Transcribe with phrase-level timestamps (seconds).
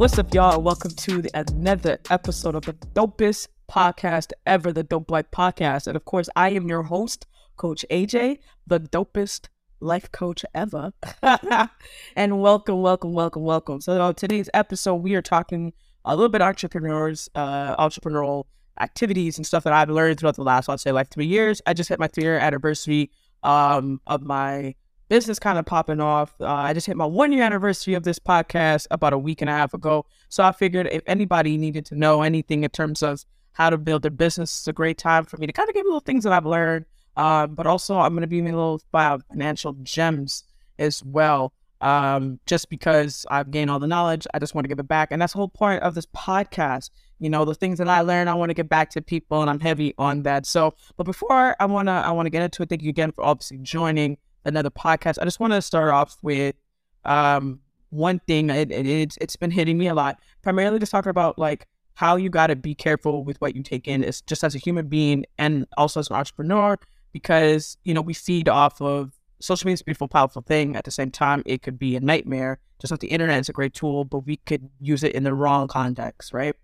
[0.00, 0.54] What's up, y'all?
[0.54, 5.86] And welcome to the, another episode of the dopest podcast ever, the Dope Life Podcast.
[5.86, 7.26] And of course, I am your host,
[7.58, 10.94] Coach AJ, the dopest life coach ever.
[12.16, 13.82] and welcome, welcome, welcome, welcome.
[13.82, 15.74] So, on today's episode, we are talking
[16.06, 18.44] a little bit entrepreneurs, uh, entrepreneurial
[18.80, 21.60] activities and stuff that I've learned throughout the last, I'd say, like three years.
[21.66, 23.10] I just hit my three year anniversary
[23.42, 24.76] um, of my
[25.10, 26.32] business kind of popping off.
[26.40, 29.50] Uh, I just hit my one year anniversary of this podcast about a week and
[29.50, 30.06] a half ago.
[30.28, 34.02] So I figured if anybody needed to know anything in terms of how to build
[34.02, 36.32] their business, it's a great time for me to kind of give little things that
[36.32, 36.86] I've learned.
[37.16, 40.44] Um, but also, I'm going to be giving a little financial gems
[40.78, 41.52] as well.
[41.80, 45.08] Um, just because I've gained all the knowledge, I just want to give it back.
[45.10, 46.90] And that's the whole point of this podcast.
[47.18, 49.50] You know, the things that I learned, I want to get back to people, and
[49.50, 50.46] I'm heavy on that.
[50.46, 52.68] So, but before I wanna, I wanna get into it.
[52.68, 55.18] Thank you again for obviously joining another podcast.
[55.20, 56.54] I just want to start off with
[57.04, 57.60] um,
[57.90, 58.50] one thing.
[58.50, 60.18] It, it, it's it's been hitting me a lot.
[60.42, 63.86] Primarily, just talking about like how you got to be careful with what you take
[63.86, 64.02] in.
[64.04, 66.78] Is just as a human being and also as an entrepreneur,
[67.12, 70.76] because you know we feed off of social media is a beautiful, powerful thing.
[70.76, 72.58] At the same time, it could be a nightmare.
[72.80, 75.34] Just like the internet is a great tool, but we could use it in the
[75.34, 76.54] wrong context, right?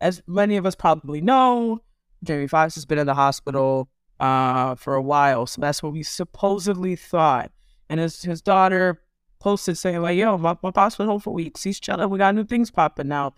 [0.00, 1.80] As many of us probably know,
[2.24, 3.88] Jamie Foxx has been in the hospital
[4.20, 5.46] uh, for a while.
[5.46, 7.50] So that's what we supposedly thought.
[7.88, 9.00] And his, his daughter
[9.40, 11.62] posted saying, like, yo, my, my boss been home for weeks.
[11.62, 12.08] He's chilling.
[12.10, 13.34] We got new things popping now.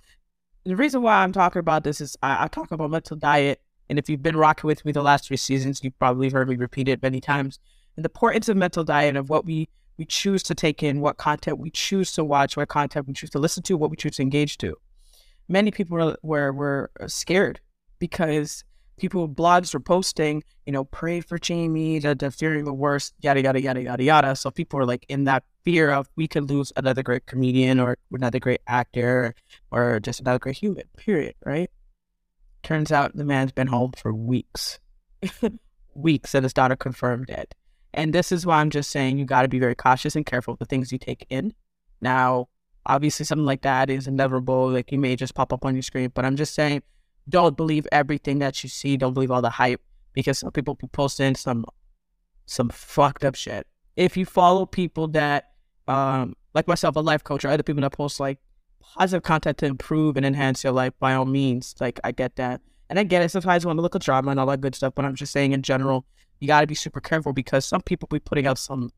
[0.65, 3.61] the reason why I'm talking about this is I, I talk about mental diet.
[3.89, 6.57] And if you've been rocking with me the last three seasons, you've probably heard me
[6.57, 7.59] repeat it many times.
[7.97, 9.69] And the importance of mental diet of what we
[9.99, 13.31] we choose to take in, what content we choose to watch, what content we choose
[13.31, 14.77] to listen to, what we choose to engage to.
[15.49, 17.61] Many people were were, were scared
[17.99, 18.65] because
[18.97, 23.43] people blogs were posting, you know, pray for Jamie, the, the fearing the worst, yada
[23.43, 24.37] yada yada yada yada.
[24.37, 27.99] So people were like in that fear of we could lose another great comedian or
[28.13, 29.35] another great actor
[29.71, 30.85] or just another great human.
[30.97, 31.35] Period.
[31.45, 31.71] Right.
[32.63, 34.81] Turns out the man's been home for weeks,
[35.95, 37.55] weeks, and his daughter confirmed it.
[37.95, 40.55] And this is why I'm just saying you got to be very cautious and careful
[40.55, 41.55] with the things you take in.
[42.01, 42.49] Now,
[42.85, 44.69] obviously, something like that is inevitable.
[44.71, 46.83] Like you may just pop up on your screen, but I'm just saying
[47.29, 48.97] don't believe everything that you see.
[48.97, 49.81] Don't believe all the hype
[50.13, 51.65] because some people be posting some
[52.47, 53.67] some fucked up shit.
[53.97, 55.51] If you follow people that
[55.89, 58.39] um like myself, a life coach, or other people that post like
[58.81, 62.61] positive content to improve and enhance your life, by all means, like I get that.
[62.89, 63.31] And I get it.
[63.31, 65.33] Sometimes I want to look at drama and all that good stuff, but I'm just
[65.33, 66.07] saying in general,
[66.39, 68.91] you got to be super careful because some people be putting out some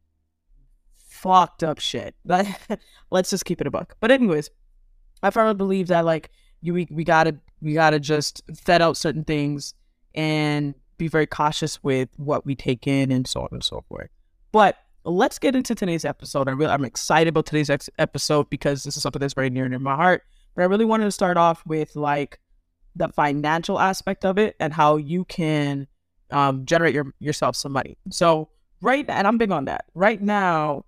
[0.99, 2.15] fucked up shit.
[3.11, 3.97] Let's just keep it a buck.
[3.99, 4.51] But anyways,
[5.23, 9.25] I firmly believe that like you we, we gotta we gotta just set out certain
[9.25, 9.75] things
[10.15, 14.11] and be very cautious with what we take in and so on and so forth.
[14.53, 16.49] But let's get into today's episode.
[16.49, 19.65] I really I'm excited about today's ex- episode because this is something that's very near
[19.65, 20.23] and near my heart.
[20.55, 22.41] But I really wanted to start off with like
[22.97, 25.87] the financial aspect of it and how you can
[26.31, 27.97] um, generate your, yourself some money.
[28.11, 28.49] So
[28.83, 29.87] right, and I'm big on that.
[29.95, 30.85] Right now,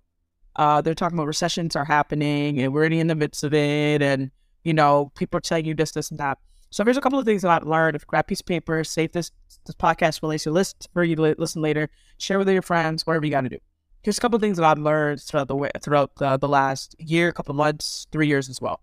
[0.57, 4.01] uh, they're talking about recessions are happening and we're already in the midst of it,
[4.01, 4.31] and
[4.63, 6.37] you know, people are telling you this, this, and that.
[6.71, 7.97] So here's a couple of things that I've learned.
[7.97, 9.31] If grab piece of paper, save this
[9.65, 13.25] this podcast release your list for you to listen later, share with your friends, whatever
[13.25, 13.57] you got to do.
[14.03, 16.95] Here's a couple of things that I've learned throughout the way throughout the, the last
[16.97, 18.81] year, couple months, three years as well.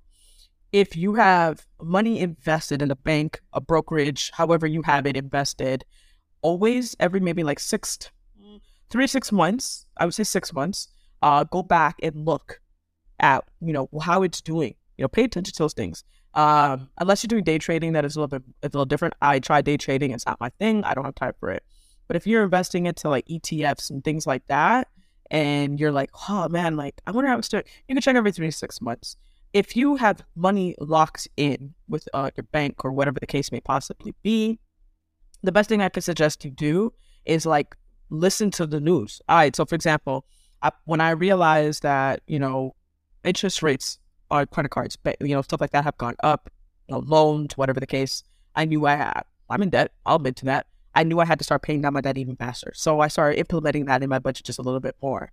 [0.71, 5.87] If you have money invested in a bank, a brokerage, however you have it invested,
[6.43, 7.99] always every maybe like six,
[8.91, 10.89] three six months, I would say six months,
[11.23, 12.61] uh, go back and look
[13.19, 16.05] at you know how it's doing you know, pay attention to those things.
[16.35, 19.15] Um, unless you're doing day trading, that is a little bit it's a little different.
[19.21, 20.85] I try day trading; it's not my thing.
[20.85, 21.65] I don't have time for it.
[22.07, 24.89] But if you're investing into like ETFs and things like that,
[25.31, 28.33] and you're like, oh man, like I wonder how it's doing, you can check every
[28.33, 29.17] three to six months.
[29.53, 33.61] If you have money locked in with uh, your bank or whatever the case may
[33.61, 34.59] possibly be,
[35.43, 36.93] the best thing I could suggest you do
[37.25, 37.77] is like
[38.11, 39.21] listen to the news.
[39.29, 39.55] All right.
[39.55, 40.27] So, for example,
[40.63, 42.75] I, when I realized that you know
[43.25, 43.99] interest rates
[44.31, 46.51] our credit cards, but you know, stuff like that have gone up,
[46.89, 48.23] you know, loans, whatever the case.
[48.55, 49.93] I knew I had, I'm in debt.
[50.05, 50.67] I'll admit to that.
[50.95, 52.73] I knew I had to start paying down my debt even faster.
[52.75, 55.31] So I started implementing that in my budget just a little bit more.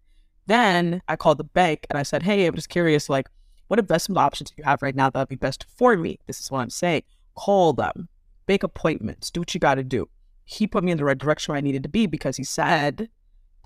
[0.48, 3.28] Then I called the bank and I said, Hey, I'm just curious, like,
[3.68, 6.20] what investment options do you have right now that would be best for me?
[6.28, 7.04] This is what I'm saying.
[7.36, 8.10] Call them,
[8.48, 10.08] make appointments, do what you got to do.
[10.44, 13.10] He put me in the right direction where I needed to be because he said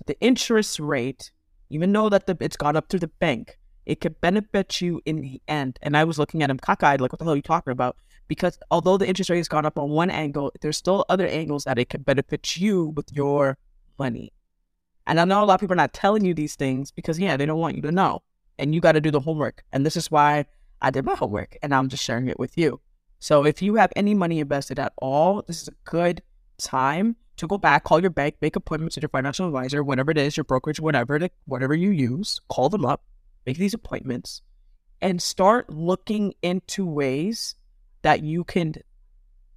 [0.06, 1.30] the interest rate,
[1.68, 5.20] even though that the, it's gone up through the bank, it could benefit you in
[5.20, 5.78] the end.
[5.82, 7.96] And I was looking at him cockeyed, like, what the hell are you talking about?
[8.28, 11.64] Because although the interest rate has gone up on one angle, there's still other angles
[11.64, 13.58] that it could benefit you with your
[13.98, 14.32] money.
[15.06, 17.36] And I know a lot of people are not telling you these things because, yeah,
[17.36, 18.22] they don't want you to know.
[18.58, 19.64] And you got to do the homework.
[19.72, 20.44] And this is why
[20.80, 22.80] I did my homework and I'm just sharing it with you.
[23.18, 26.22] So if you have any money invested at all, this is a good
[26.58, 30.18] time to go back, call your bank, make appointments with your financial advisor, whatever it
[30.18, 33.02] is, your brokerage, whatever it, whatever you use, call them up,
[33.46, 34.42] make these appointments,
[35.00, 37.54] and start looking into ways
[38.02, 38.74] that you can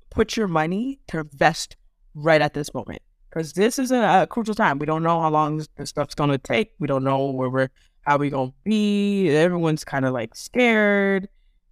[0.10, 1.76] put your money to invest
[2.14, 3.02] right at this moment.
[3.30, 4.78] Because this is a, a, crucial time.
[4.78, 6.74] We don't know how long this, stuff's gonna take.
[6.80, 7.70] We don't know where we're
[8.02, 9.30] how we gonna be.
[9.30, 11.28] Everyone's kind of like scared.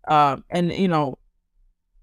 [0.08, 1.19] Um, and you know,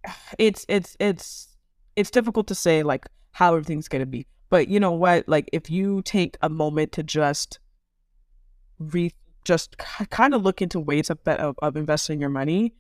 [0.39, 1.49] it's it's it's
[1.97, 4.27] it's difficult to say like how everything's gonna be.
[4.49, 5.29] But you know what?
[5.29, 7.59] Like if you take a moment to just
[8.79, 9.13] re
[9.49, 12.75] just kind of look into ways of, of, of investing your money,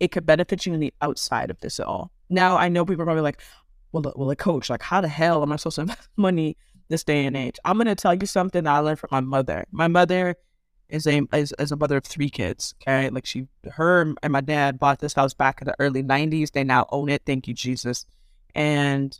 [0.00, 2.10] it could benefit you in the outside of this at all.
[2.28, 3.40] Now I know people are probably like,
[3.92, 6.56] well, well, a coach, like how the hell am I supposed to invest money
[6.88, 7.56] this day and age?
[7.64, 9.64] I'm gonna tell you something I learned from my mother.
[9.70, 10.34] My mother
[10.88, 12.74] is a is, is a mother of three kids.
[12.82, 16.52] Okay, like she, her, and my dad bought this house back in the early '90s.
[16.52, 17.22] They now own it.
[17.24, 18.06] Thank you, Jesus.
[18.54, 19.18] And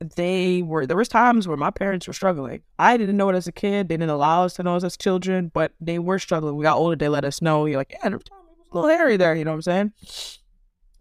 [0.00, 2.62] they were there was times where my parents were struggling.
[2.78, 3.88] I didn't know it as a kid.
[3.88, 6.56] They didn't allow us to know it as children, but they were struggling.
[6.56, 7.66] We got older, they let us know.
[7.66, 9.34] You're like, yeah, there was a little hairy there.
[9.34, 9.92] You know what I'm saying?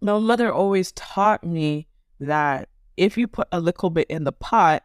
[0.02, 1.88] My mother always taught me
[2.20, 4.84] that if you put a little bit in the pot,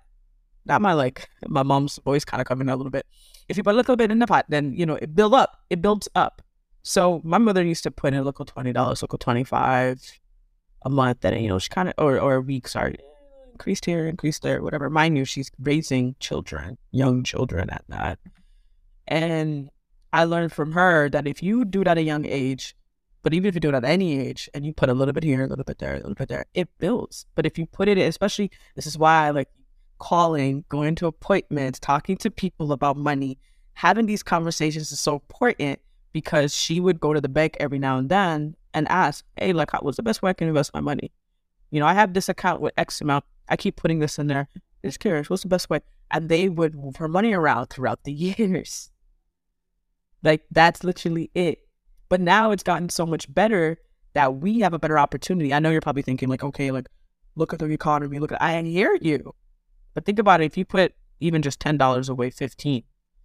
[0.65, 3.07] not my like my mom's voice kind of coming out a little bit.
[3.49, 5.61] If you put a little bit in the pot, then you know it build up.
[5.71, 6.43] It builds up.
[6.83, 10.01] So my mother used to put in a little twenty dollars, local twenty five
[10.83, 12.97] a month, and you know she kind of or or a week, sorry,
[13.59, 14.89] increased here, increased there, whatever.
[14.89, 18.19] Mind you, she's raising children, young children at that,
[19.09, 19.69] and
[20.13, 22.77] I learned from her that if you do it at a young age,
[23.23, 25.25] but even if you do it at any age and you put a little bit
[25.25, 27.27] here, a little bit there, a little bit there, it builds.
[27.35, 29.49] But if you put it, especially, this is why I like
[29.99, 33.39] calling, going to appointments, talking to people about money,
[33.75, 35.81] having these conversations is so important
[36.13, 39.73] because she would go to the bank every now and then and ask, hey, like,
[39.83, 41.11] what's the best way I can invest my money?
[41.71, 43.25] You know, I have this account with X amount.
[43.49, 44.49] I keep putting this in there.
[44.85, 45.81] Just curious, what's the best way?
[46.11, 48.91] And they would move her money around throughout the years.
[50.23, 51.61] Like, that's literally it.
[52.09, 53.79] But now it's gotten so much better
[54.15, 55.53] that we have a better opportunity.
[55.53, 56.89] I know you're probably thinking, like, okay, like,
[57.37, 59.35] look at the economy, look at, I hear you.
[59.95, 60.45] But think about it.
[60.47, 62.83] If you put even just $10 away, 15,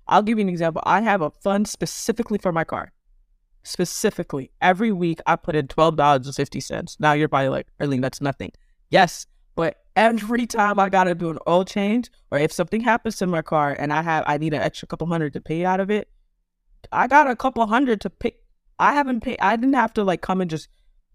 [0.08, 0.82] I'll give you an example.
[0.86, 2.92] I have a fund specifically for my car.
[3.64, 7.00] Specifically, every week I put in $12.50.
[7.00, 8.52] Now you're probably like, Erling, that's nothing.
[8.90, 13.28] Yes, but every time I gotta do an oil change, or if something happens to
[13.28, 15.92] my car and I have I need an extra couple hundred to pay out of
[15.92, 16.10] it,
[16.92, 18.34] I got a couple hundred to pay
[18.80, 19.38] I haven't paid.
[19.40, 20.68] I didn't have to like come and just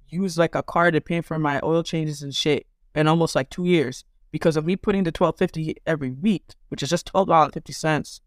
[0.09, 3.51] use like a card to pay for my oil changes and shit in almost like
[3.51, 7.29] two years because of me putting the twelve fifty every week, which is just twelve
[7.29, 8.21] dollars fifty cents.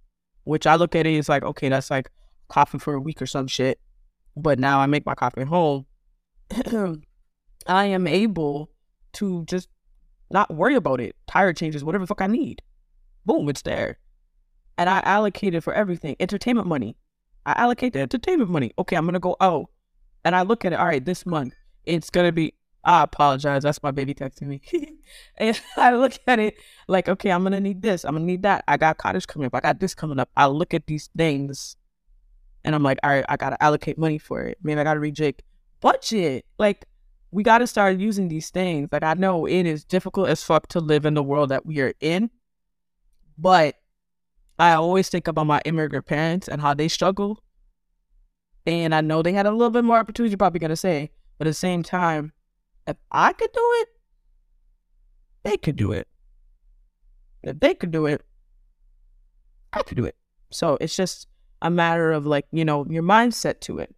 [0.43, 2.11] Which I look at it as like okay, that's like
[2.49, 3.79] coffee for a week or some shit.
[4.35, 5.85] But now I make my coffee at home.
[7.67, 8.71] I am able
[9.13, 9.69] to just
[10.31, 11.15] not worry about it.
[11.27, 12.61] Tire changes, whatever the fuck I need.
[13.25, 13.99] Boom, it's there.
[14.77, 16.15] And I allocated for everything.
[16.19, 16.97] Entertainment money.
[17.45, 18.71] I allocate the entertainment money.
[18.77, 19.65] Okay, I'm gonna go out,
[20.23, 20.79] and I look at it.
[20.79, 21.53] All right, this month
[21.85, 22.53] it's gonna be.
[22.83, 23.61] I apologize.
[23.61, 24.61] That's my baby texting me.
[25.37, 26.55] and I look at it
[26.87, 28.03] like, okay, I'm gonna need this.
[28.03, 28.63] I'm gonna need that.
[28.67, 29.55] I got cottage coming up.
[29.55, 30.29] I got this coming up.
[30.35, 31.75] I look at these things,
[32.63, 34.57] and I'm like, all right, I gotta allocate money for it.
[34.63, 35.43] Man, I gotta Jake
[35.79, 36.45] budget.
[36.57, 36.85] Like,
[37.31, 38.89] we gotta start using these things.
[38.91, 41.79] Like, I know it is difficult as fuck to live in the world that we
[41.79, 42.29] are in,
[43.37, 43.75] but
[44.59, 47.43] I always think about my immigrant parents and how they struggle.
[48.67, 51.09] And I know they had a little bit more opportunity, you're probably going to say.
[51.39, 52.31] But at the same time,
[52.85, 53.89] if I could do it,
[55.43, 56.07] they could do it.
[57.41, 58.23] If they could do it,
[59.73, 60.15] I could do it.
[60.51, 61.27] So it's just
[61.63, 63.95] a matter of like, you know, your mindset to it.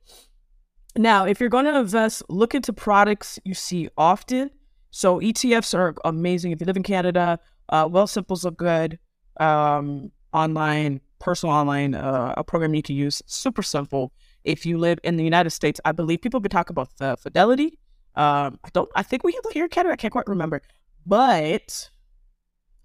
[0.96, 4.52] Now, if you're going to invest, look into products you see often.
[4.92, 6.52] So ETFs are amazing.
[6.52, 9.00] If you live in Canada, uh, Wealthsimple's are good.
[9.40, 13.22] Um, online, personal online, uh, a program you can use.
[13.26, 14.14] Super simple.
[14.44, 17.18] If you live in the United States, I believe people have been talking about the
[17.18, 17.80] Fidelity.
[18.16, 18.90] Um, I don't.
[18.96, 19.94] I think we have it here in Canada.
[19.94, 20.62] I can't quite remember,
[21.06, 21.90] but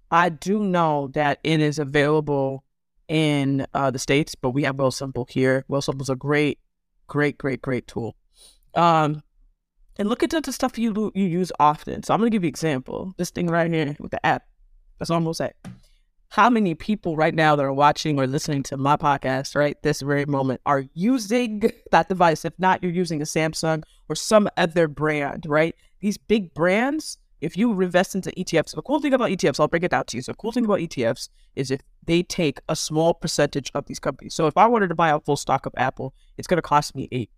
[0.09, 2.63] I do know that it is available
[3.07, 4.33] in uh, the states.
[4.35, 5.65] But we have Wealthsimple here.
[5.69, 6.57] Wealthsimple is a great,
[7.09, 8.15] great, great, great tool.
[8.75, 9.21] Um,
[9.97, 12.03] and look at the stuff you you use often.
[12.03, 13.13] So I'm gonna give you an example.
[13.17, 14.43] This thing right here with the app.
[14.97, 15.55] That's almost it
[16.29, 20.01] how many people right now that are watching or listening to my podcast right this
[20.01, 24.87] very moment are using that device if not you're using a samsung or some other
[24.87, 29.59] brand right these big brands if you invest into etfs the cool thing about etfs
[29.59, 32.21] i'll break it down to you so the cool thing about etfs is if they
[32.23, 35.37] take a small percentage of these companies so if i wanted to buy a full
[35.37, 37.29] stock of apple it's going to cost me eight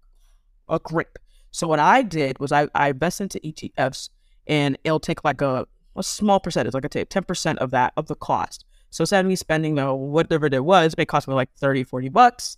[0.72, 1.20] a grip.
[1.52, 4.10] So what I did was I, I invested into ETFs
[4.48, 8.08] and it'll take like a, a small percentage, like I say, 10% of that of
[8.08, 8.66] the cost.
[8.90, 11.84] So instead of me spending the whatever it was, it may cost me like 30,
[11.84, 12.58] 40 bucks,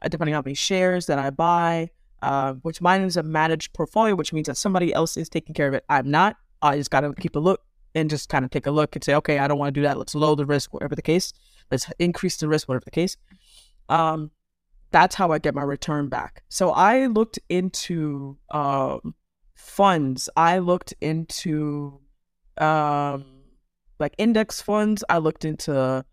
[0.00, 3.72] uh, depending on how many shares that I buy, uh, which mine is a managed
[3.72, 5.84] portfolio, which means that somebody else is taking care of it.
[5.88, 6.36] I'm not.
[6.62, 7.60] I just got to keep a look
[7.94, 9.82] and just kind of take a look and say, okay, I don't want to do
[9.82, 9.98] that.
[9.98, 11.32] Let's lower the risk, whatever the case.
[11.70, 13.16] Let's increase the risk, whatever the case.
[13.88, 14.30] Um,
[14.90, 16.42] that's how I get my return back.
[16.48, 19.14] So I looked into um,
[19.54, 20.28] funds.
[20.36, 22.00] I looked into
[22.58, 23.24] um,
[23.98, 25.02] like index funds.
[25.08, 26.04] I looked into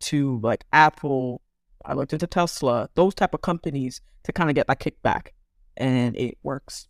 [0.00, 1.42] to like Apple.
[1.84, 2.88] I looked into Tesla.
[2.94, 5.28] Those type of companies to kind of get my kickback,
[5.76, 6.88] and it works.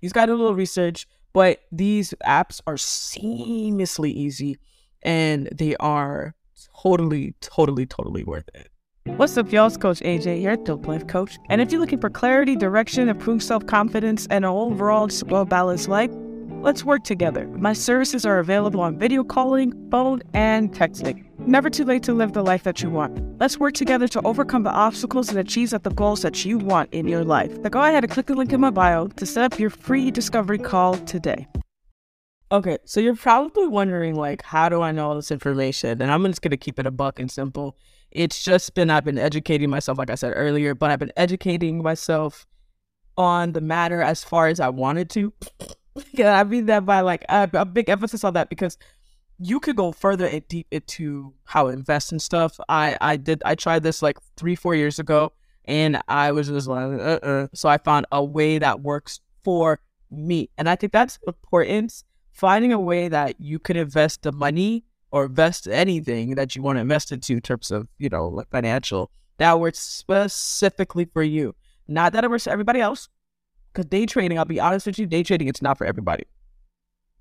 [0.00, 4.58] He's got to do a little research, but these apps are seamlessly easy,
[5.02, 6.34] and they are
[6.82, 8.68] totally, totally, totally worth it.
[9.16, 9.66] What's up, y'all?
[9.66, 11.38] It's Coach AJ here, Dope Life Coach.
[11.48, 15.88] And if you're looking for clarity, direction, improved self confidence, and an overall well balanced
[15.88, 16.10] life,
[16.62, 17.46] let's work together.
[17.48, 21.29] My services are available on video calling, phone, and texting.
[21.50, 23.40] Never too late to live the life that you want.
[23.40, 27.08] Let's work together to overcome the obstacles and achieve the goals that you want in
[27.08, 27.50] your life.
[27.58, 30.12] Now go ahead and click the link in my bio to set up your free
[30.12, 31.48] discovery call today.
[32.52, 36.00] Okay, so you're probably wondering, like, how do I know all this information?
[36.00, 37.76] And I'm just gonna keep it a buck and simple.
[38.12, 41.82] It's just been I've been educating myself, like I said earlier, but I've been educating
[41.82, 42.46] myself
[43.16, 45.32] on the matter as far as I wanted to.
[46.12, 48.78] yeah, I mean that by like a, a big emphasis on that because
[49.40, 52.60] you could go further and deep into how to invest and stuff.
[52.68, 55.32] I I did I tried this like three four years ago,
[55.64, 57.48] and I was just like, uh-uh.
[57.54, 59.80] so I found a way that works for
[60.10, 62.04] me, and I think that's important.
[62.32, 66.76] Finding a way that you can invest the money or invest anything that you want
[66.76, 71.54] to invest into in terms of, you know, like financial, that works specifically for you.
[71.88, 73.08] Not that it works for everybody else.
[73.72, 76.24] Because day trading, I'll be honest with you, day trading, it's not for everybody.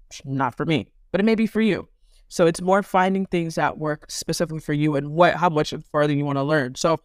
[0.09, 1.87] It's not for me, but it may be for you.
[2.29, 6.13] So it's more finding things that work specifically for you and what how much further
[6.13, 6.75] you want to learn.
[6.75, 6.99] So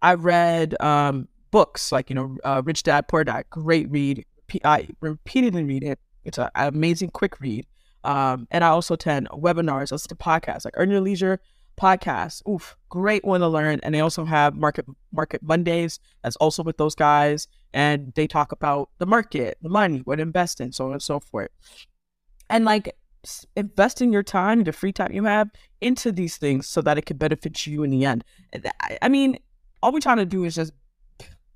[0.00, 4.24] I read um, books like you know uh, Rich Dad Poor Dad, great read.
[4.64, 5.98] I repeatedly read it.
[6.24, 7.66] It's an amazing quick read.
[8.04, 11.40] Um, and I also attend webinars, listen to podcasts like Earn Your Leisure
[11.80, 12.46] podcast.
[12.48, 13.80] Oof, great one to learn.
[13.82, 16.00] And they also have Market Market Mondays.
[16.22, 20.22] That's also with those guys, and they talk about the market, the money, what to
[20.22, 21.50] invest in, so on and so forth.
[22.50, 22.96] And like
[23.56, 25.50] investing your time, the free time you have,
[25.80, 28.24] into these things so that it could benefit you in the end.
[29.00, 29.38] I mean,
[29.82, 30.72] all we're trying to do is just,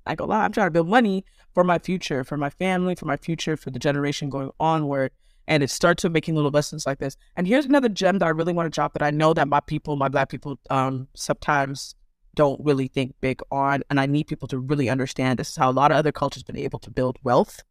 [0.05, 3.17] I go I'm trying to build money for my future, for my family, for my
[3.17, 5.11] future, for the generation going onward
[5.47, 7.15] and it starts with making little lessons like this.
[7.35, 9.61] And here's another gem that I really want to drop that I know that my
[9.61, 11.95] people, my black people, um, sometimes
[12.35, 15.69] don't really think big on, and I need people to really understand this is how
[15.69, 17.63] a lot of other cultures been able to build wealth.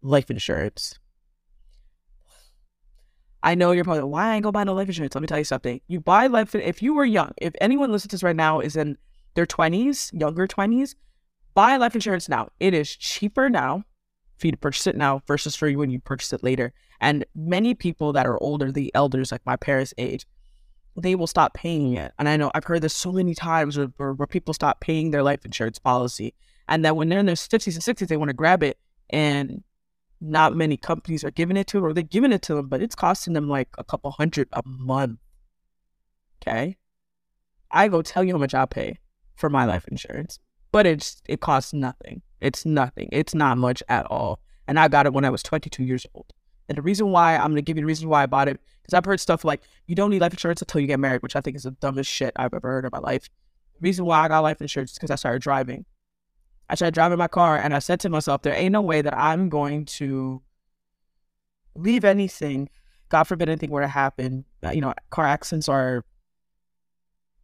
[0.00, 0.98] Life insurance.
[3.42, 5.14] I know you're probably why I ain't go buy no life insurance.
[5.14, 5.80] Let me tell you something.
[5.88, 8.76] You buy life if you were young, if anyone listening to this right now is
[8.76, 8.96] in
[9.34, 10.94] their twenties, younger twenties,
[11.54, 12.48] buy life insurance now.
[12.60, 13.84] It is cheaper now
[14.38, 16.72] for you to purchase it now versus for you when you purchase it later.
[17.00, 20.26] And many people that are older, the elders, like my parents' age,
[20.96, 22.12] they will stop paying it.
[22.18, 25.10] And I know I've heard this so many times where, where, where people stop paying
[25.10, 26.34] their life insurance policy.
[26.68, 28.78] And that when they're in their 50s and 60s, they want to grab it.
[29.10, 29.62] And
[30.22, 32.80] not many companies are giving it to them or they're giving it to them, but
[32.80, 35.18] it's costing them like a couple hundred a month.
[36.40, 36.76] Okay.
[37.70, 38.98] I go tell you how much I pay
[39.34, 40.38] for my life insurance,
[40.70, 42.22] but it's it costs nothing.
[42.40, 43.08] It's nothing.
[43.10, 44.40] It's not much at all.
[44.68, 46.32] And I got it when I was 22 years old.
[46.68, 48.94] And the reason why I'm gonna give you the reason why I bought it because
[48.94, 51.40] I've heard stuff like you don't need life insurance until you get married, which I
[51.40, 53.28] think is the dumbest shit I've ever heard in my life.
[53.74, 55.84] The reason why I got life insurance is because I started driving.
[56.72, 59.14] I started driving my car, and I said to myself, there ain't no way that
[59.14, 60.40] I'm going to
[61.74, 62.70] leave anything.
[63.10, 64.46] God forbid anything were to happen.
[64.64, 66.02] Uh, you know, car accidents are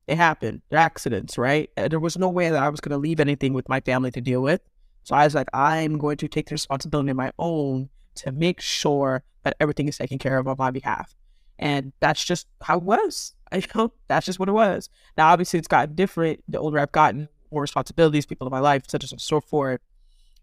[0.06, 0.62] it happened.
[0.70, 1.68] They're accidents, right?
[1.76, 4.22] There was no way that I was going to leave anything with my family to
[4.22, 4.62] deal with.
[5.02, 8.62] So I was like, I'm going to take the responsibility on my own to make
[8.62, 11.14] sure that everything is taken care of on my behalf.
[11.58, 13.34] And that's just how it was.
[13.52, 14.88] I know that's just what it was.
[15.18, 16.42] Now, obviously, it's gotten different.
[16.48, 19.80] The older I've gotten, more responsibilities, people in my life, such as and so forth.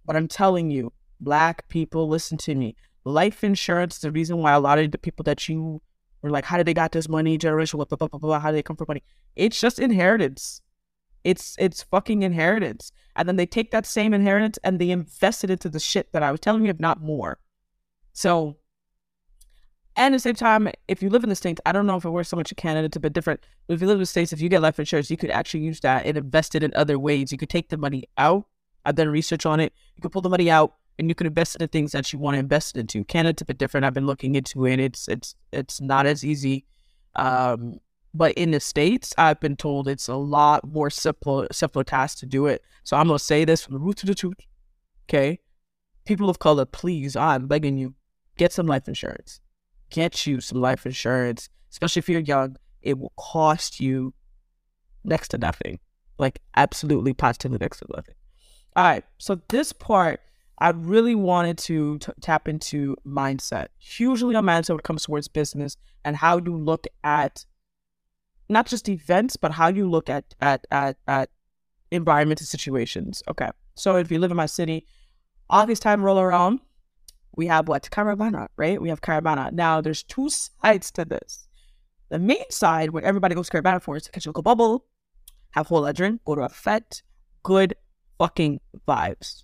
[0.05, 2.75] But I'm telling you, black people, listen to me.
[3.03, 5.81] Life insurance is the reason why a lot of the people that you
[6.21, 8.57] were like, how did they got this money, generation, blah, blah, blah, blah, how did
[8.57, 9.03] they come from money?
[9.35, 10.61] It's just inheritance.
[11.23, 12.91] It's it's fucking inheritance.
[13.15, 16.23] And then they take that same inheritance and they invest it into the shit that
[16.23, 17.39] I was telling you, if not more.
[18.13, 18.57] So,
[19.95, 22.05] and at the same time, if you live in the States, I don't know if
[22.05, 23.39] it works so much in Canada, it's a bit different.
[23.67, 25.61] But if you live in the States, if you get life insurance, you could actually
[25.61, 27.31] use that and invest it in other ways.
[27.31, 28.45] You could take the money out.
[28.83, 29.73] I've done research on it.
[29.95, 32.19] You can pull the money out and you can invest it in things that you
[32.19, 33.03] want to invest into.
[33.03, 33.85] Canada's a bit different.
[33.85, 34.79] I've been looking into it.
[34.79, 36.65] It's it's it's not as easy.
[37.15, 37.79] Um,
[38.13, 42.25] but in the states, I've been told it's a lot more simple simpler task to
[42.25, 42.63] do it.
[42.83, 44.37] So I'm gonna say this from the root to the truth.
[45.07, 45.39] Okay,
[46.05, 47.95] people of color, please, I'm begging you,
[48.37, 49.41] get some life insurance.
[49.95, 52.57] Get you some life insurance, especially if you're young.
[52.81, 54.13] It will cost you
[55.05, 55.79] next to nothing,
[56.17, 58.15] like absolutely positively next to nothing.
[58.75, 60.19] All right, so this part
[60.59, 65.29] I really wanted to t- tap into mindset, hugely on mindset when it comes towards
[65.29, 67.45] business and how you look at
[68.49, 71.29] not just events, but how you look at at at, at
[71.89, 73.23] environments and situations.
[73.29, 74.85] Okay, so if you live in my city,
[75.49, 76.59] August time roll around,
[77.35, 78.81] we have what Caribana, right?
[78.81, 79.51] We have Caribana.
[79.51, 81.47] Now there's two sides to this.
[82.09, 84.85] The main side, where everybody goes to Caribana for, is to catch a bubble,
[85.51, 87.01] have whole drink, go to a fete,
[87.43, 87.75] good
[88.17, 89.43] fucking vibes.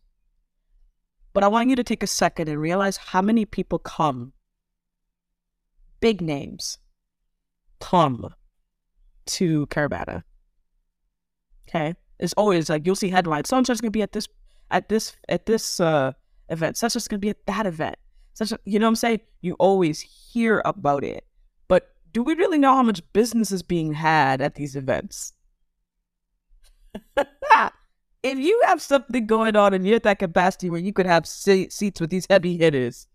[1.33, 4.33] But I want you to take a second and realize how many people come,
[5.99, 6.77] big names,
[7.79, 8.33] come
[9.27, 10.23] to Caribana.
[11.67, 13.49] Okay, it's always like you'll see headlines.
[13.49, 14.27] So and such gonna be at this,
[14.69, 16.11] at this, at this uh,
[16.51, 16.77] event.
[16.77, 17.95] Such is gonna be at that event.
[18.33, 19.19] Such, a, you know what I'm saying?
[19.41, 21.25] You always hear about it,
[21.67, 25.33] but do we really know how much business is being had at these events?
[28.23, 31.25] if you have something going on and you're at that capacity where you could have
[31.25, 33.07] seats with these heavy hitters,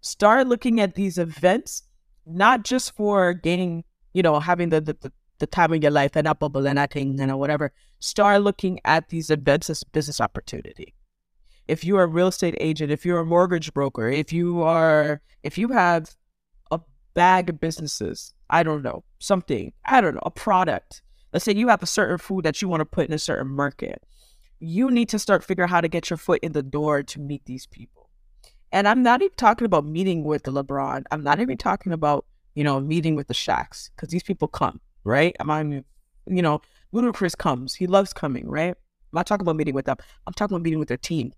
[0.00, 1.82] start looking at these events
[2.26, 6.26] not just for gaining, you know, having the the, the time of your life and
[6.26, 7.72] that bubble and that thing, know, whatever.
[7.98, 10.94] Start looking at these events as business opportunity.
[11.68, 15.56] If you're a real estate agent, if you're a mortgage broker, if you are, if
[15.56, 16.14] you have
[16.70, 16.80] a
[17.14, 21.02] bag of businesses, I don't know, something, I don't know, a product.
[21.32, 23.48] Let's say you have a certain food that you want to put in a certain
[23.48, 24.02] market
[24.62, 27.18] you need to start figuring out how to get your foot in the door to
[27.18, 28.08] meet these people.
[28.70, 31.02] And I'm not even talking about meeting with the LeBron.
[31.10, 34.80] I'm not even talking about, you know, meeting with the Shaqs because these people come,
[35.02, 35.34] right?
[35.40, 35.84] I'm, I mean,
[36.28, 36.62] you know,
[36.94, 37.74] Ludacris comes.
[37.74, 38.70] He loves coming, right?
[38.70, 39.96] I'm not talking about meeting with them.
[40.28, 41.32] I'm talking about meeting with their team.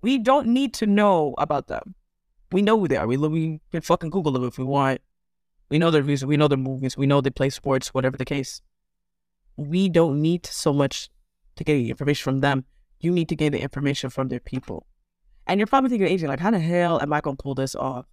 [0.00, 1.94] We don't need to know about them.
[2.52, 3.06] We know who they are.
[3.06, 5.00] We, we can fucking Google them if we want.
[5.68, 6.24] We know their views.
[6.24, 6.96] We know their movies.
[6.96, 8.62] We know they play sports, whatever the case.
[9.56, 11.10] We don't need so much
[11.56, 12.64] to get information from them.
[13.00, 14.86] You need to get the information from their people.
[15.46, 17.74] And you're probably thinking, agent, like, how the hell am I going to pull this
[17.74, 18.06] off?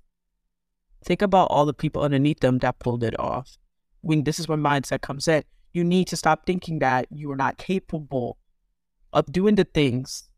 [1.03, 3.57] Think about all the people underneath them that pulled it off.
[4.01, 7.35] When this is where mindset comes in, you need to stop thinking that you are
[7.35, 8.37] not capable
[9.13, 10.29] of doing the things,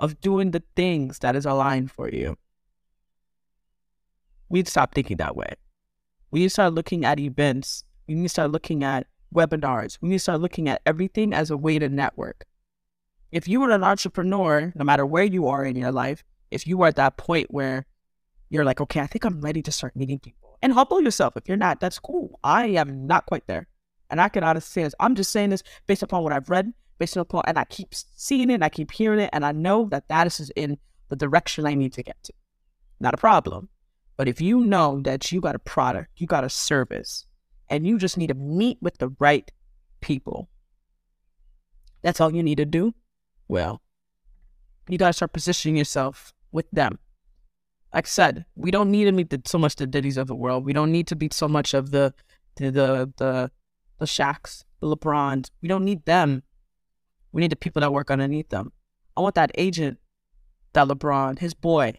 [0.00, 2.36] of doing the things that is aligned for you.
[4.48, 5.54] We need to stop thinking that way.
[6.30, 7.84] We need to start looking at events.
[8.06, 9.98] We need to start looking at webinars.
[10.00, 12.44] We need to start looking at everything as a way to network.
[13.30, 16.80] If you are an entrepreneur, no matter where you are in your life, if you
[16.82, 17.84] are at that point where
[18.48, 21.36] you're like, okay, I think I'm ready to start meeting people, and humble yourself.
[21.36, 22.40] If you're not, that's cool.
[22.42, 23.66] I am not quite there.
[24.08, 24.94] And I can honestly say this.
[24.98, 28.68] I'm just saying this based upon what I've read, and I keep seeing it, I
[28.68, 32.02] keep hearing it, and I know that that is in the direction I need to
[32.02, 32.32] get to.
[33.00, 33.68] Not a problem.
[34.16, 37.24] But if you know that you got a product, you got a service,
[37.68, 39.50] and you just need to meet with the right
[40.00, 40.48] people.
[42.02, 42.94] That's all you need to do.
[43.46, 43.80] Well,
[44.88, 46.98] you got to start positioning yourself with them.
[47.94, 50.34] Like I said, we don't need to meet the, so much the Diddys of the
[50.34, 50.64] world.
[50.64, 52.12] We don't need to be so much of the
[52.56, 53.50] the the the,
[53.98, 55.50] the Shaqs, the LeBrons.
[55.62, 56.42] We don't need them.
[57.32, 58.72] We need the people that work underneath them.
[59.16, 59.98] I want that agent
[60.72, 61.94] that LeBron, his boy,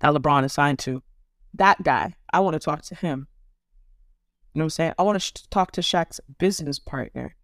[0.00, 1.02] that LeBron is signed to.
[1.54, 2.14] That guy.
[2.32, 3.26] I want to talk to him.
[4.54, 4.92] You know what I'm saying?
[4.98, 7.34] I want to sh- talk to Shaq's business partner.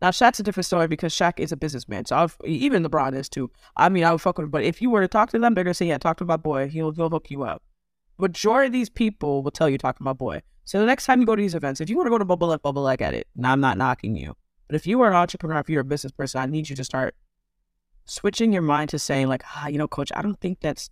[0.00, 2.04] Now, Shaq's a different story because Shaq is a businessman.
[2.04, 3.50] So I've, even LeBron is too.
[3.76, 4.50] I mean, I would fuck with him.
[4.50, 6.24] But if you were to talk to them, they're going to say, yeah, talk to
[6.24, 6.68] my boy.
[6.68, 7.62] He'll, he'll hook you up.
[8.18, 10.42] Majority of these people will tell you, talk to my boy.
[10.64, 12.24] So the next time you go to these events, if you want to go to
[12.24, 13.26] Bubble Like, Bubble Like, at it.
[13.34, 14.36] Now, I'm not knocking you.
[14.68, 16.84] But if you are an entrepreneur, if you're a business person, I need you to
[16.84, 17.14] start
[18.04, 20.90] switching your mind to saying, like, ah, you know, coach, I don't think that's.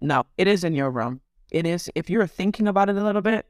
[0.00, 1.20] No, it is in your realm.
[1.50, 3.46] It is if you're thinking about it a little bit,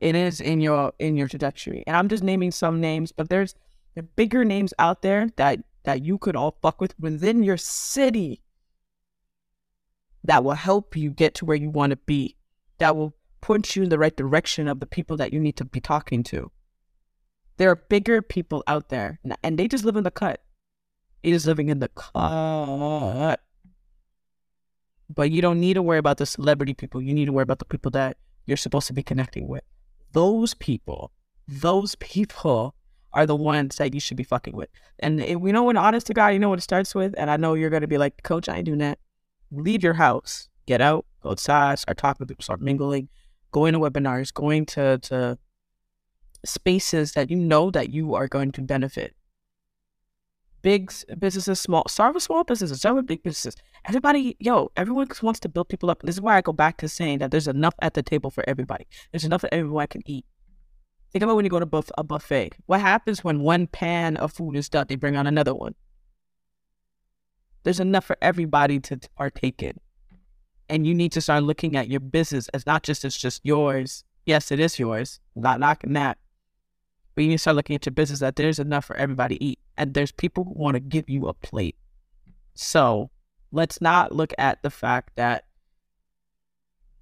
[0.00, 1.84] it is in your in your trajectory.
[1.86, 3.54] And I'm just naming some names, but there's
[3.94, 8.42] there bigger names out there that that you could all fuck with within your city
[10.24, 12.36] that will help you get to where you want to be.
[12.78, 15.64] That will point you in the right direction of the people that you need to
[15.64, 16.50] be talking to.
[17.56, 20.42] There are bigger people out there, and they just live in the cut.
[21.22, 23.40] It is living in the cut.
[25.14, 27.02] But you don't need to worry about the celebrity people.
[27.02, 29.62] You need to worry about the people that you're supposed to be connecting with.
[30.12, 31.12] Those people,
[31.46, 32.74] those people
[33.12, 34.70] are the ones that you should be fucking with.
[34.98, 37.14] And if we know when honest to God, you know what it starts with.
[37.18, 38.98] And I know you're gonna be like, Coach, I ain't doing that.
[39.50, 43.08] Leave your house, get out, go outside, start talking to people, start mingling,
[43.50, 45.38] going to webinars, going to to
[46.44, 49.14] spaces that you know that you are going to benefit.
[50.62, 53.60] Big businesses, small, start with small businesses, start with big businesses.
[53.86, 56.02] Everybody, yo, everyone wants to build people up.
[56.02, 58.44] This is why I go back to saying that there's enough at the table for
[58.48, 58.86] everybody.
[59.10, 60.24] There's enough that everyone can eat.
[61.10, 62.54] Think about when you go to buff- a buffet.
[62.66, 64.86] What happens when one pan of food is done?
[64.88, 65.74] They bring on another one.
[67.64, 69.78] There's enough for everybody to partake in.
[70.68, 74.04] And you need to start looking at your business as not just as just yours.
[74.24, 75.20] Yes, it is yours.
[75.34, 76.18] not knocking that.
[77.14, 79.58] But you start looking at your business that there's enough for everybody to eat.
[79.76, 81.76] And there's people who want to give you a plate.
[82.54, 83.10] So
[83.50, 85.44] let's not look at the fact that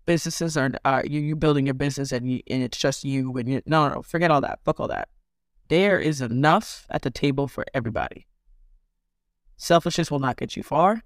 [0.06, 3.48] businesses are, are you, you building your business and you, and it's just you and
[3.48, 5.08] you no, no no forget all that fuck all that
[5.68, 8.26] there is enough at the table for everybody
[9.56, 11.02] selfishness will not get you far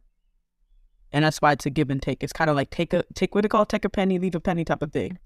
[1.12, 3.34] and that's why it's a give and take it's kind of like take a take
[3.34, 5.18] what they call take a penny leave a penny type of thing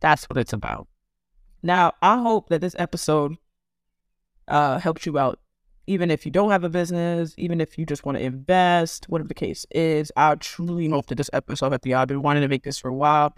[0.00, 0.86] that's what it's about
[1.62, 3.36] now i hope that this episode
[4.48, 5.38] uh helps you out
[5.88, 9.26] even if you don't have a business, even if you just want to invest, whatever
[9.26, 12.48] the case is, I truly hope that this episode at the I've been wanting to
[12.48, 13.34] make this for a while.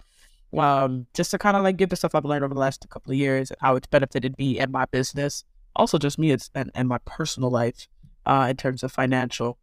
[0.57, 3.13] Um, just to kind of like give the stuff I've learned over the last couple
[3.13, 5.45] of years and how it's benefited me and my business.
[5.77, 7.87] Also just me and, and my personal life,
[8.25, 9.57] uh, in terms of financial.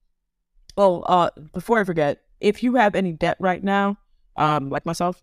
[0.74, 3.98] Well, uh, before I forget, if you have any debt right now,
[4.36, 5.22] um, like myself,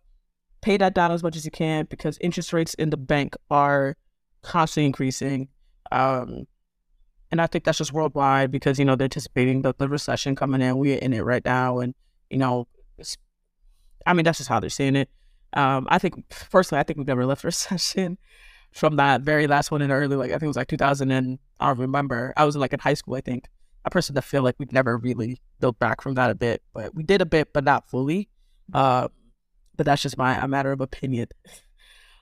[0.65, 3.95] pay that down as much as you can because interest rates in the bank are
[4.41, 5.47] constantly increasing.
[5.91, 6.47] Um,
[7.31, 10.61] and I think that's just worldwide because, you know, they're anticipating the, the recession coming
[10.61, 10.77] in.
[10.77, 11.79] We're in it right now.
[11.79, 11.93] And,
[12.31, 12.67] you know,
[14.07, 15.09] I mean, that's just how they're seeing it.
[15.53, 18.17] Um, I think, personally, I think we've never left recession
[18.71, 21.37] from that very last one in early, like, I think it was like 2000 and
[21.59, 22.33] I don't remember.
[22.35, 23.47] I was like in high school, I think.
[23.85, 27.03] I personally feel like we've never really built back from that a bit, but we
[27.03, 28.29] did a bit, but not fully.
[28.73, 29.09] Uh,
[29.77, 31.27] but that's just my a matter of opinion.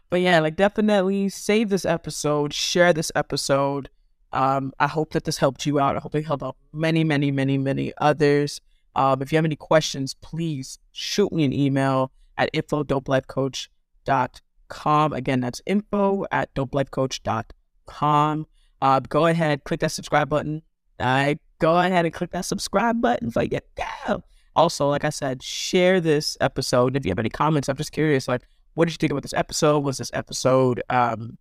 [0.10, 3.90] But yeah, like definitely save this episode, share this episode.
[4.32, 5.96] Um, I hope that this helped you out.
[5.96, 8.62] I hope it helped out many, many, many, many others.
[8.96, 15.14] Um, if you have any questions, please shoot me an email at info.dopelifecoach.com.
[15.14, 18.48] Again, that's info at dopelifecoach.com.
[18.82, 20.64] Uh, go ahead, click that subscribe button.
[21.00, 24.24] I go ahead and click that subscribe button I get down.
[24.56, 26.96] Also, like I said, share this episode.
[26.96, 28.44] If you have any comments, I'm just curious, like,
[28.76, 29.80] what did you think about this episode?
[29.80, 31.38] Was this episode um,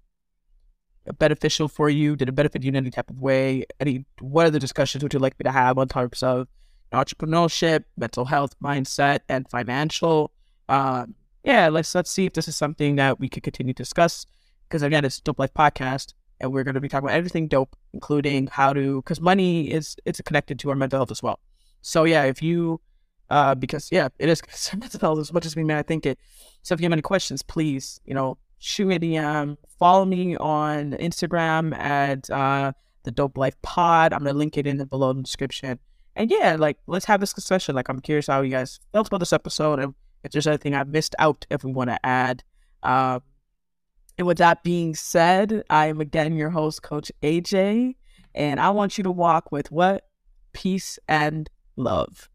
[1.19, 2.17] beneficial for you?
[2.17, 3.65] Did it benefit you in any type of way?
[3.81, 6.49] Any what other discussions would you like me to have on types of
[6.93, 10.33] entrepreneurship, mental health, mindset, and financial?
[10.69, 11.07] Uh,
[11.45, 14.27] yeah, let's let's see if this is something that we could continue to discuss.
[14.69, 17.77] Because again, it's Dope Life Podcast, and we're going to be talking about everything dope,
[17.93, 21.41] including how to because money is it's connected to our mental health as well.
[21.83, 22.81] So yeah, if you
[23.33, 24.43] uh, because yeah, it is
[24.79, 26.19] mental health as much as we may I think it.
[26.63, 29.57] So if you have any questions, please, you know, shoot me a DM.
[29.79, 32.73] Follow me on Instagram at uh,
[33.05, 34.13] the Dope Life Pod.
[34.13, 35.79] I'm gonna link it in the below the description.
[36.15, 37.75] And yeah, like let's have this discussion.
[37.75, 40.85] Like I'm curious how you guys felt about this episode and if there's anything I
[40.85, 42.45] missed out, if we want to add.
[42.83, 43.21] Uh,
[44.19, 47.95] and with that being said, I am again your host, Coach AJ,
[48.35, 50.07] and I want you to walk with what?
[50.53, 52.29] Peace and love.